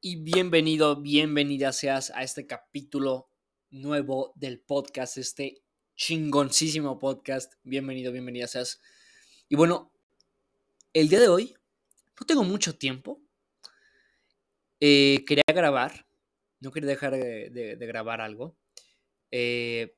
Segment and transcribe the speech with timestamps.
[0.00, 3.30] y bienvenido, bienvenida seas a este capítulo
[3.70, 5.62] nuevo del podcast, este
[5.96, 7.54] chingoncísimo podcast.
[7.64, 8.80] Bienvenido, bienvenida seas.
[9.48, 9.92] Y bueno,
[10.92, 11.56] el día de hoy
[12.18, 13.20] no tengo mucho tiempo.
[14.78, 16.06] Eh, quería grabar,
[16.60, 18.56] no quería dejar de, grabar algo.
[19.32, 19.96] Eh,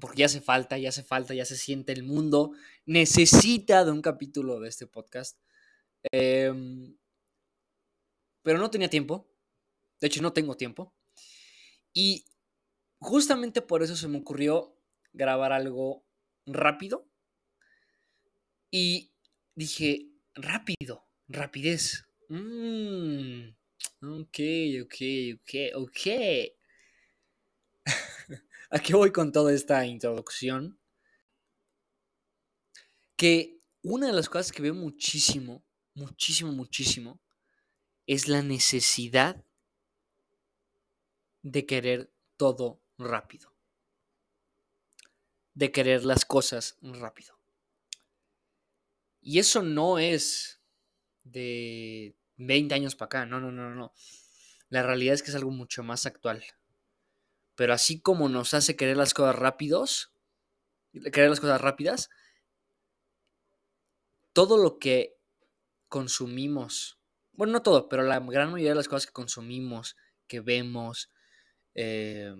[0.00, 2.52] porque ya hace falta, ya hace falta, ya se siente el mundo.
[2.86, 5.38] Necesita de un capítulo de este podcast.
[6.10, 6.94] Eh,
[8.42, 9.28] pero no tenía tiempo.
[10.00, 10.94] De hecho, no tengo tiempo.
[11.92, 12.24] Y
[13.00, 14.76] justamente por eso se me ocurrió
[15.12, 16.06] grabar algo
[16.46, 17.08] rápido.
[18.70, 19.12] Y
[19.54, 22.06] dije, rápido, rapidez.
[22.28, 23.48] Mm,
[24.02, 24.38] ok,
[24.82, 24.96] ok,
[25.34, 26.06] ok, ok.
[28.70, 30.78] ¿A qué voy con toda esta introducción?
[33.16, 37.20] Que una de las cosas que veo muchísimo, muchísimo, muchísimo,
[38.08, 39.44] es la necesidad
[41.42, 43.52] de querer todo rápido.
[45.52, 47.38] De querer las cosas rápido.
[49.20, 50.62] Y eso no es
[51.22, 53.92] de 20 años para acá, no, no, no, no.
[54.70, 56.42] La realidad es que es algo mucho más actual.
[57.56, 60.14] Pero así como nos hace querer las cosas rápidos,
[61.12, 62.08] querer las cosas rápidas,
[64.32, 65.18] todo lo que
[65.88, 66.97] consumimos
[67.38, 71.08] bueno, no todo, pero la gran mayoría de las cosas que consumimos, que vemos,
[71.72, 72.34] eh,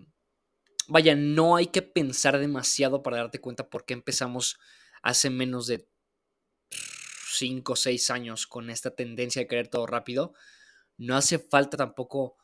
[0.89, 4.59] vaya, no hay que pensar demasiado para darte cuenta por qué empezamos
[5.01, 5.89] hace menos de
[7.33, 10.35] 5 o 6 años con esta tendencia de querer todo rápido.
[10.97, 12.37] No hace falta tampoco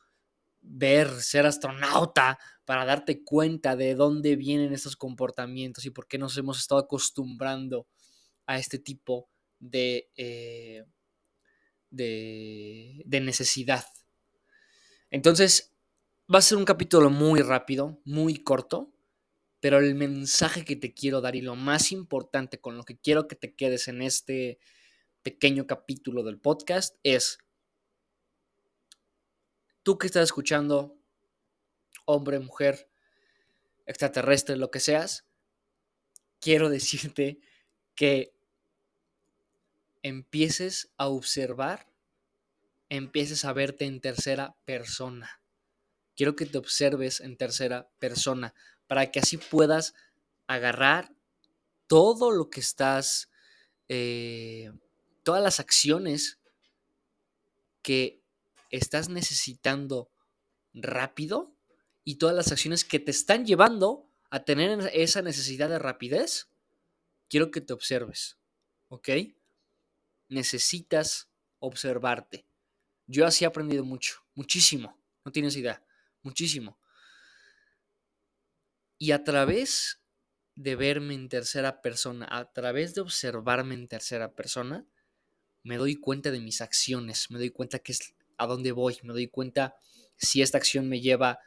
[0.60, 6.38] ver, ser astronauta para darte cuenta de dónde vienen estos comportamientos y por qué nos
[6.38, 7.88] hemos estado acostumbrando
[8.46, 10.84] a este tipo de, eh,
[11.94, 13.84] de, necesidad.
[15.10, 15.74] Entonces,
[16.32, 18.92] va a ser un capítulo muy rápido, muy corto,
[19.60, 23.28] pero el mensaje que te quiero dar y lo más importante con lo que quiero
[23.28, 24.58] que te quedes en este
[25.22, 27.38] pequeño capítulo del podcast es,
[29.82, 30.98] tú que estás escuchando,
[32.04, 32.90] hombre, mujer,
[33.86, 35.26] extraterrestre, lo que seas,
[36.40, 37.40] quiero decirte
[37.94, 38.33] que
[40.04, 41.88] empieces a observar,
[42.90, 45.40] empieces a verte en tercera persona.
[46.14, 48.54] Quiero que te observes en tercera persona
[48.86, 49.94] para que así puedas
[50.46, 51.10] agarrar
[51.86, 53.30] todo lo que estás,
[53.88, 54.70] eh,
[55.22, 56.38] todas las acciones
[57.80, 58.22] que
[58.70, 60.10] estás necesitando
[60.74, 61.56] rápido
[62.04, 66.50] y todas las acciones que te están llevando a tener esa necesidad de rapidez,
[67.30, 68.36] quiero que te observes,
[68.88, 69.08] ¿ok?
[70.28, 72.46] Necesitas observarte.
[73.06, 75.82] Yo así he aprendido mucho, muchísimo, no tienes idea,
[76.22, 76.78] muchísimo.
[78.98, 80.00] Y a través
[80.54, 84.86] de verme en tercera persona, a través de observarme en tercera persona,
[85.62, 89.12] me doy cuenta de mis acciones, me doy cuenta que es a dónde voy, me
[89.12, 89.76] doy cuenta
[90.16, 91.38] si esta acción me lleva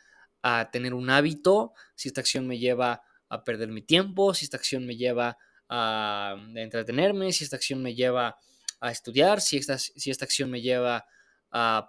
[0.42, 4.58] a tener un hábito, si esta acción me lleva a perder mi tiempo, si esta
[4.58, 5.38] acción me lleva
[5.70, 8.38] a entretenerme, si esta acción me lleva a
[8.82, 11.06] estudiar, si esta, si esta acción me lleva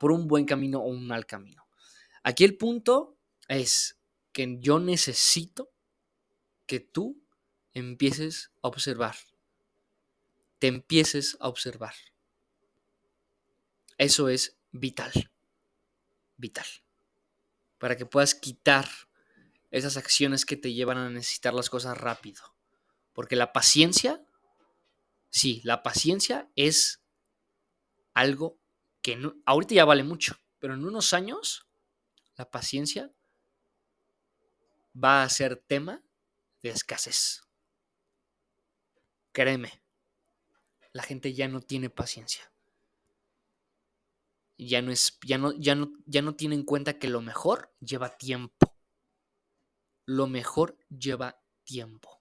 [0.00, 1.69] por un buen camino o un mal camino.
[2.22, 3.19] Aquí el punto
[3.49, 3.99] es
[4.32, 5.71] que yo necesito
[6.66, 7.22] que tú
[7.75, 9.16] empieces a observar.
[10.59, 11.94] Te empieces a observar.
[13.97, 15.31] Eso es vital.
[16.37, 16.66] Vital.
[17.78, 18.88] Para que puedas quitar
[19.70, 22.43] esas acciones que te llevan a necesitar las cosas rápido.
[23.12, 24.25] Porque la paciencia
[25.30, 27.02] Sí, la paciencia es
[28.14, 28.58] algo
[29.02, 31.66] que no, ahorita ya vale mucho, pero en unos años
[32.36, 33.12] la paciencia
[34.92, 36.02] va a ser tema
[36.62, 37.42] de escasez.
[39.32, 39.82] Créeme,
[40.92, 42.50] la gente ya no tiene paciencia.
[44.56, 47.72] Ya no, es, ya, no, ya, no, ya no tiene en cuenta que lo mejor
[47.78, 48.76] lleva tiempo.
[50.04, 52.18] Lo mejor lleva tiempo.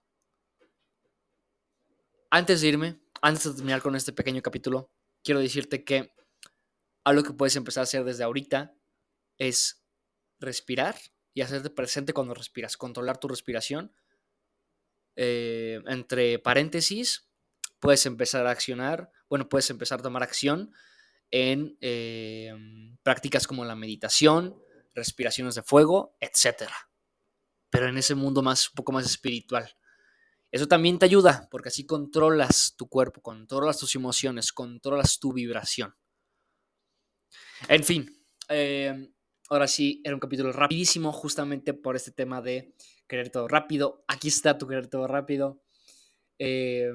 [2.30, 4.90] Antes de irme, antes de terminar con este pequeño capítulo,
[5.24, 6.12] quiero decirte que
[7.04, 8.74] algo que puedes empezar a hacer desde ahorita
[9.38, 9.82] es
[10.38, 10.94] respirar
[11.32, 13.94] y hacerte presente cuando respiras, controlar tu respiración.
[15.16, 17.30] Eh, entre paréntesis,
[17.80, 20.72] puedes empezar a accionar, bueno, puedes empezar a tomar acción
[21.30, 22.52] en eh,
[23.02, 24.62] prácticas como la meditación,
[24.94, 26.70] respiraciones de fuego, etc.
[27.70, 29.77] Pero en ese mundo más, un poco más espiritual.
[30.50, 35.94] Eso también te ayuda porque así controlas tu cuerpo, controlas tus emociones, controlas tu vibración.
[37.68, 38.10] En fin,
[38.48, 39.10] eh,
[39.50, 42.74] ahora sí, era un capítulo rapidísimo justamente por este tema de
[43.06, 44.04] querer todo rápido.
[44.08, 45.62] Aquí está tu querer todo rápido.
[46.38, 46.90] Eh,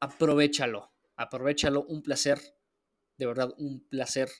[0.00, 2.40] aprovechalo, aprovechalo, un placer,
[3.18, 4.30] de verdad, un placer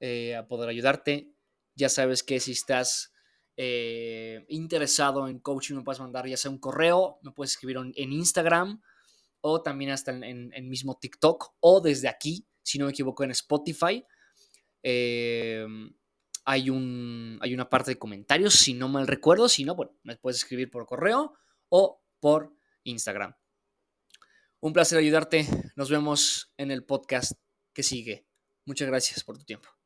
[0.00, 1.34] eh, a poder ayudarte.
[1.74, 3.12] Ya sabes que si estás
[3.56, 8.12] eh, interesado en coaching, me puedes mandar ya sea un correo, me puedes escribir en,
[8.12, 8.80] Instagram
[9.40, 13.30] o también hasta en, en, mismo TikTok o desde aquí, si no me equivoco, en
[13.32, 14.04] Spotify.
[14.82, 20.16] hay, un, hay una parte de comentarios, si no mal recuerdo, si no, bueno, me
[20.16, 21.34] puedes escribir por correo
[21.68, 22.54] o por
[22.84, 23.34] Instagram.
[24.62, 25.46] Un placer ayudarte.
[25.74, 27.32] Nos vemos en el podcast
[27.72, 28.26] que sigue.
[28.66, 29.79] Muchas gracias por tu tiempo.